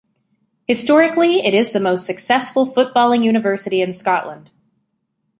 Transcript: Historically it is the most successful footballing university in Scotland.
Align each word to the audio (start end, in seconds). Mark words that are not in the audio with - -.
Historically 0.67 1.45
it 1.45 1.53
is 1.53 1.73
the 1.73 1.79
most 1.79 2.07
successful 2.07 2.65
footballing 2.73 3.23
university 3.23 3.81
in 3.83 3.93
Scotland. 3.93 4.49